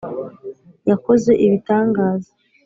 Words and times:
yakoze 0.89 1.31
ibitangaza. 1.45 2.31